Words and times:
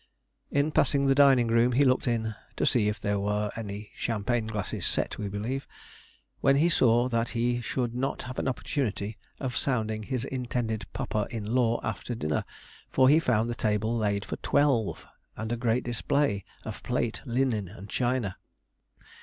In 0.49 0.71
passing 0.71 1.05
the 1.05 1.13
dining 1.13 1.45
room 1.47 1.73
he 1.73 1.85
looked 1.85 2.07
in 2.07 2.33
(to 2.57 2.65
see 2.65 2.87
if 2.89 2.99
there 2.99 3.19
were 3.19 3.51
any 3.55 3.91
champaign 3.95 4.47
glasses 4.47 4.83
set, 4.83 5.19
we 5.19 5.27
believe), 5.29 5.67
when 6.39 6.55
he 6.55 6.69
saw 6.69 7.07
that 7.07 7.29
he 7.29 7.61
should 7.61 7.93
not 7.93 8.23
have 8.23 8.39
an 8.39 8.47
opportunity 8.47 9.19
of 9.39 9.55
sounding 9.55 10.01
his 10.01 10.25
intended 10.25 10.87
papa 10.91 11.27
in 11.29 11.53
law 11.53 11.79
after 11.83 12.15
dinner, 12.15 12.45
for 12.89 13.09
he 13.09 13.19
found 13.19 13.47
the 13.47 13.53
table 13.53 13.95
laid 13.95 14.25
for 14.25 14.37
twelve, 14.37 15.05
and 15.37 15.51
a 15.51 15.55
great 15.55 15.83
display 15.83 16.45
of 16.65 16.81
plate, 16.81 17.21
linen, 17.23 17.67
and 17.67 17.87
china. 17.87 18.37